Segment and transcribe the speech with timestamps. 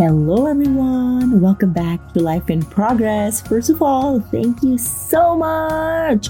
[0.00, 1.42] Hello, everyone.
[1.42, 3.42] Welcome back to Life in Progress.
[3.42, 6.28] First of all, thank you so much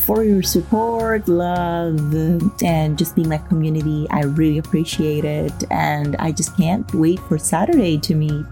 [0.00, 2.12] for your support, love,
[2.64, 4.08] and just being my community.
[4.10, 5.52] I really appreciate it.
[5.70, 8.44] And I just can't wait for Saturday to meet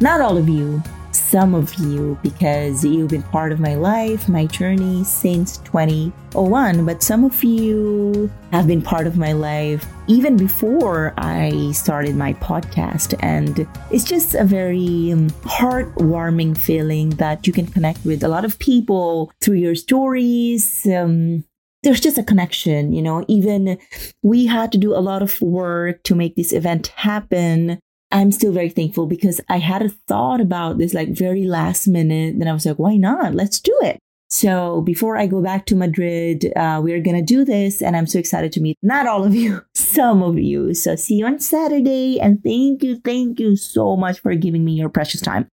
[0.00, 0.82] not all of you,
[1.14, 6.84] some of you because you've been part of my life, my journey since 2001.
[6.84, 12.34] But some of you have been part of my life even before I started my
[12.34, 13.18] podcast.
[13.20, 18.44] And it's just a very um, heartwarming feeling that you can connect with a lot
[18.44, 20.86] of people through your stories.
[20.86, 21.44] Um,
[21.84, 23.24] there's just a connection, you know.
[23.28, 23.78] Even
[24.22, 27.78] we had to do a lot of work to make this event happen.
[28.14, 32.38] I'm still very thankful because I had a thought about this like very last minute.
[32.38, 33.34] Then I was like, why not?
[33.34, 33.98] Let's do it.
[34.30, 37.82] So before I go back to Madrid, uh, we're going to do this.
[37.82, 40.74] And I'm so excited to meet not all of you, some of you.
[40.74, 42.20] So see you on Saturday.
[42.20, 45.48] And thank you, thank you so much for giving me your precious time.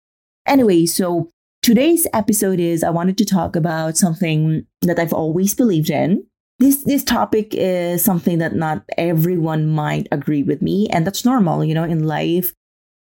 [0.46, 1.28] Anyway, so
[1.60, 6.26] today's episode is I wanted to talk about something that I've always believed in
[6.58, 11.64] this this topic is something that not everyone might agree with me and that's normal
[11.64, 12.52] you know in life.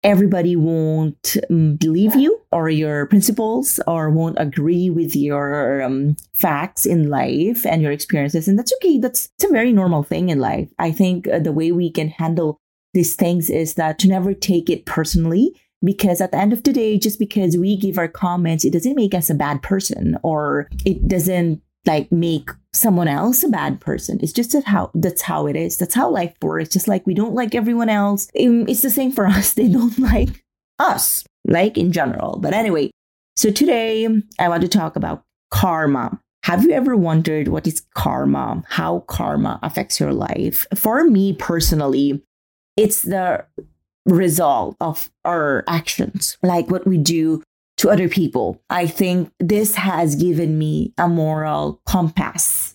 [0.04, 6.86] Everybody won't um, believe you or your principles or won't agree with your um, facts
[6.86, 8.98] in life and your experiences and that's okay.
[8.98, 10.68] That's it's a very normal thing in life.
[10.78, 12.60] I think uh, the way we can handle
[12.94, 15.52] these things is that to never take it personally
[15.84, 18.96] because at the end of the day just because we give our comments it doesn't
[18.96, 24.18] make us a bad person or it doesn't like make someone else a bad person.
[24.22, 25.76] It's just that how that's how it is.
[25.76, 26.68] That's how life works.
[26.70, 28.28] Just like we don't like everyone else.
[28.34, 29.54] It's the same for us.
[29.54, 30.44] They don't like
[30.78, 32.38] us, like in general.
[32.38, 32.90] But anyway,
[33.36, 34.06] so today
[34.38, 36.20] I want to talk about karma.
[36.44, 38.62] Have you ever wondered what is karma?
[38.68, 40.66] How karma affects your life?
[40.74, 42.22] For me personally,
[42.76, 43.44] it's the
[44.06, 47.42] result of our actions, like what we do
[47.78, 48.60] to other people.
[48.70, 52.74] I think this has given me a moral compass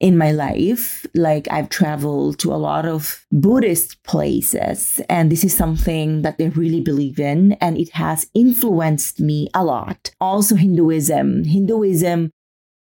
[0.00, 1.06] in my life.
[1.14, 6.48] Like I've traveled to a lot of Buddhist places, and this is something that they
[6.48, 10.10] really believe in, and it has influenced me a lot.
[10.20, 11.44] Also, Hinduism.
[11.44, 12.30] Hinduism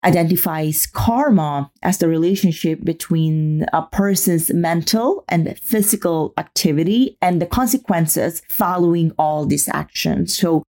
[0.06, 8.42] identifies karma as the relationship between a person's mental and physical activity and the consequences
[8.48, 10.34] following all these actions.
[10.38, 10.64] So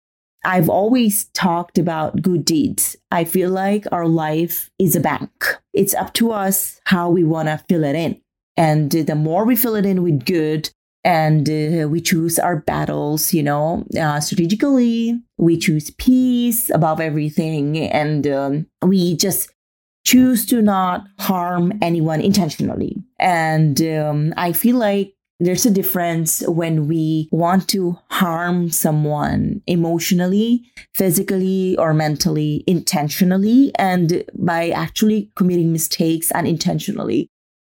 [0.44, 2.96] I've always talked about good deeds.
[3.10, 5.30] I feel like our life is a bank.
[5.72, 8.20] It's up to us how we want to fill it in.
[8.56, 10.70] And the more we fill it in with good,
[11.02, 17.78] and uh, we choose our battles, you know, uh, strategically, we choose peace above everything,
[17.78, 19.50] and um, we just
[20.04, 23.02] choose to not harm anyone intentionally.
[23.18, 30.70] And um, I feel like there's a difference when we want to harm someone emotionally,
[30.94, 37.30] physically, or mentally, intentionally, and by actually committing mistakes unintentionally.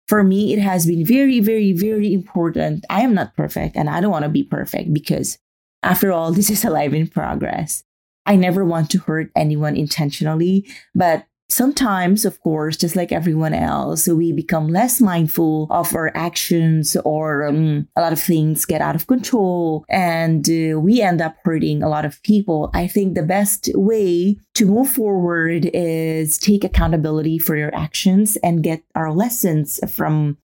[0.09, 2.85] For me, it has been very, very, very important.
[2.89, 5.37] I am not perfect and I don't want to be perfect because,
[5.81, 7.83] after all, this is a life in progress.
[8.25, 14.07] I never want to hurt anyone intentionally, but Sometimes, of course, just like everyone else,
[14.07, 18.95] we become less mindful of our actions or um, a lot of things get out
[18.95, 22.71] of control and uh, we end up hurting a lot of people.
[22.73, 28.63] I think the best way to move forward is take accountability for your actions and
[28.63, 30.39] get our lessons from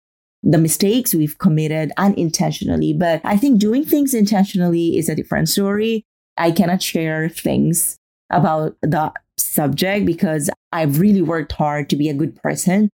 [0.42, 2.92] the mistakes we've committed unintentionally.
[2.92, 6.04] But I think doing things intentionally is a different story.
[6.36, 7.96] I cannot share things
[8.28, 12.90] about the subject because I've really worked hard to be a good person.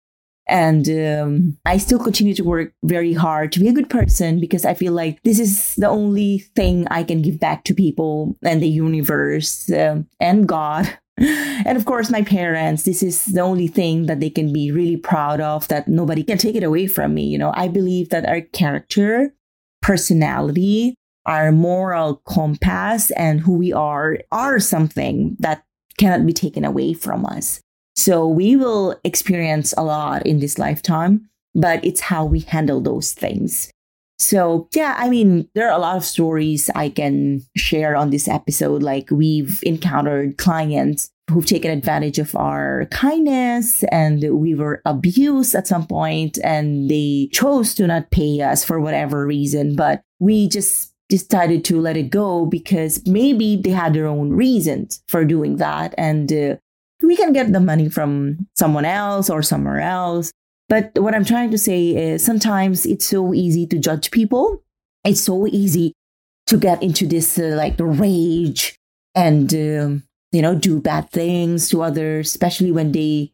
[0.49, 4.65] And um, I still continue to work very hard to be a good person because
[4.65, 8.63] I feel like this is the only thing I can give back to people and
[8.63, 10.99] the universe um, and God.
[11.67, 14.97] And of course, my parents, this is the only thing that they can be really
[14.97, 17.25] proud of that nobody can take it away from me.
[17.25, 19.35] You know, I believe that our character,
[19.83, 20.95] personality,
[21.27, 25.65] our moral compass, and who we are are something that
[25.99, 27.61] cannot be taken away from us.
[27.97, 33.13] So we will experience a lot in this lifetime, but it's how we handle those
[33.13, 33.71] things.
[34.21, 38.27] So, yeah, I mean, there are a lot of stories I can share on this
[38.27, 38.83] episode.
[38.83, 45.67] Like, we've encountered clients who've taken advantage of our kindness and we were abused at
[45.67, 49.77] some point and they chose to not pay us for whatever reason.
[49.77, 55.03] But we just decided to let it go because maybe they had their own reasons
[55.09, 55.95] for doing that.
[55.97, 56.57] And uh,
[57.03, 60.33] we can get the money from someone else or somewhere else.
[60.69, 64.63] But what I'm trying to say is sometimes it's so easy to judge people.
[65.05, 65.95] It's so easy
[66.47, 68.77] to get into this uh, like rage
[69.15, 70.03] and, um,
[70.33, 73.33] you know, do bad things to others, especially when they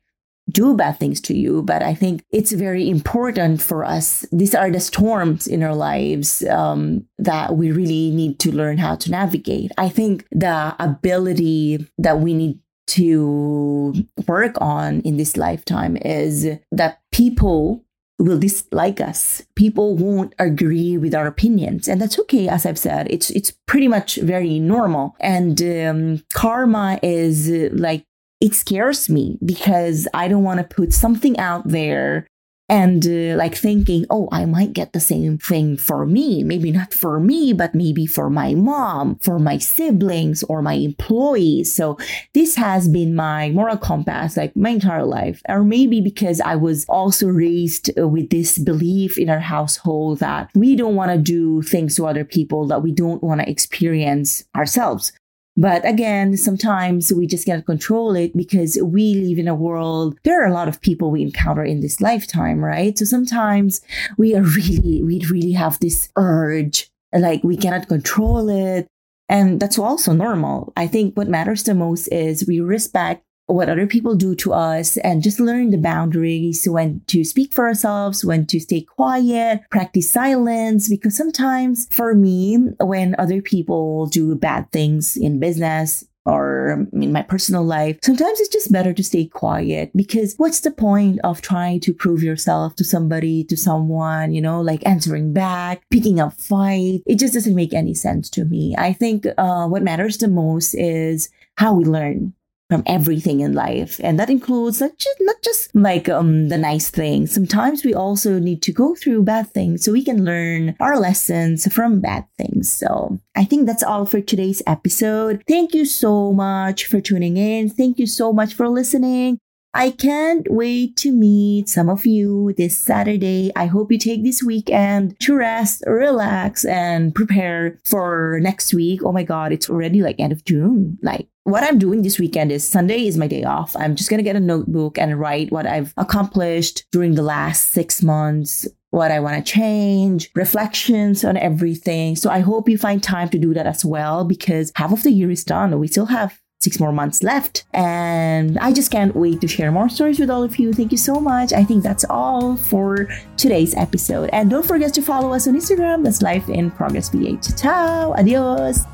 [0.50, 1.62] do bad things to you.
[1.62, 4.26] But I think it's very important for us.
[4.32, 8.96] These are the storms in our lives um, that we really need to learn how
[8.96, 9.72] to navigate.
[9.78, 13.94] I think the ability that we need to
[14.28, 17.84] work on in this lifetime is that people
[18.18, 19.42] will dislike us.
[19.56, 22.48] People won't agree with our opinions, and that's okay.
[22.48, 25.16] As I've said, it's it's pretty much very normal.
[25.20, 28.04] And um, karma is like
[28.44, 32.26] it scares me because I don't want to put something out there
[32.68, 36.44] and uh, like thinking, oh, I might get the same thing for me.
[36.44, 41.74] Maybe not for me, but maybe for my mom, for my siblings, or my employees.
[41.74, 41.96] So
[42.34, 45.40] this has been my moral compass like my entire life.
[45.48, 50.50] Or maybe because I was also raised uh, with this belief in our household that
[50.54, 54.44] we don't want to do things to other people that we don't want to experience
[54.54, 55.12] ourselves.
[55.56, 60.18] But again, sometimes we just cannot control it because we live in a world.
[60.24, 62.98] There are a lot of people we encounter in this lifetime, right?
[62.98, 63.80] So sometimes
[64.18, 68.88] we are really, we really have this urge, like we cannot control it.
[69.28, 70.72] And that's also normal.
[70.76, 74.96] I think what matters the most is we respect what other people do to us
[74.98, 80.10] and just learn the boundaries when to speak for ourselves, when to stay quiet, practice
[80.10, 80.88] silence.
[80.88, 87.22] Because sometimes for me, when other people do bad things in business, or in my
[87.22, 91.80] personal life, sometimes it's just better to stay quiet because what's the point of trying
[91.80, 97.02] to prove yourself to somebody, to someone, you know, like answering back, picking up fight?
[97.06, 98.74] It just doesn't make any sense to me.
[98.78, 102.32] I think uh, what matters the most is how we learn
[102.74, 104.00] from everything in life.
[104.02, 107.32] And that includes not just, not just like um, the nice things.
[107.32, 111.72] Sometimes we also need to go through bad things so we can learn our lessons
[111.72, 112.72] from bad things.
[112.72, 115.44] So i think that's all for today's episode.
[115.46, 117.70] Thank you so much for tuning in.
[117.70, 119.38] Thank you so much for listening
[119.76, 123.50] I can't wait to meet some of you this Saturday.
[123.56, 129.02] I hope you take this weekend to rest, relax, and prepare for next week.
[129.02, 130.96] Oh my God, it's already like end of June.
[131.02, 133.74] Like what I'm doing this weekend is Sunday is my day off.
[133.74, 137.70] I'm just going to get a notebook and write what I've accomplished during the last
[137.70, 142.14] six months, what I want to change, reflections on everything.
[142.14, 145.10] So I hope you find time to do that as well because half of the
[145.10, 145.76] year is done.
[145.80, 147.64] We still have six more months left.
[147.72, 150.72] And I just can't wait to share more stories with all of you.
[150.72, 151.52] Thank you so much.
[151.52, 154.30] I think that's all for today's episode.
[154.32, 156.02] And don't forget to follow us on Instagram.
[156.04, 157.56] That's Life in Progress PH.
[157.56, 158.12] Ciao.
[158.14, 158.93] Adios.